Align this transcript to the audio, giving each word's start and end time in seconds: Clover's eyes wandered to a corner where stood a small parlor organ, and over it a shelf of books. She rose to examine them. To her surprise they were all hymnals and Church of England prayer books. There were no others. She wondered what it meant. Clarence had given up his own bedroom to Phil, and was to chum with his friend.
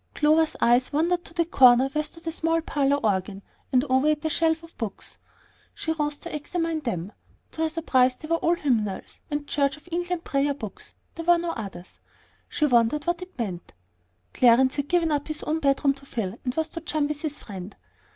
Clover's 0.15 0.55
eyes 0.59 0.91
wandered 0.91 1.23
to 1.25 1.39
a 1.39 1.45
corner 1.45 1.87
where 1.89 2.03
stood 2.03 2.25
a 2.25 2.31
small 2.31 2.59
parlor 2.61 2.95
organ, 2.95 3.43
and 3.71 3.83
over 3.83 4.07
it 4.09 4.25
a 4.25 4.31
shelf 4.31 4.63
of 4.63 4.75
books. 4.79 5.19
She 5.75 5.91
rose 5.91 6.15
to 6.17 6.35
examine 6.35 6.79
them. 6.79 7.11
To 7.51 7.61
her 7.61 7.69
surprise 7.69 8.15
they 8.15 8.27
were 8.27 8.37
all 8.37 8.55
hymnals 8.55 9.21
and 9.29 9.45
Church 9.45 9.77
of 9.77 9.87
England 9.91 10.23
prayer 10.23 10.55
books. 10.55 10.95
There 11.13 11.25
were 11.25 11.37
no 11.37 11.51
others. 11.51 11.99
She 12.49 12.65
wondered 12.65 13.05
what 13.05 13.21
it 13.21 13.37
meant. 13.37 13.73
Clarence 14.33 14.77
had 14.77 14.87
given 14.87 15.11
up 15.11 15.27
his 15.27 15.43
own 15.43 15.59
bedroom 15.59 15.93
to 15.93 16.05
Phil, 16.07 16.35
and 16.43 16.55
was 16.55 16.69
to 16.69 16.81
chum 16.81 17.07
with 17.07 17.21
his 17.21 17.37
friend. 17.37 17.75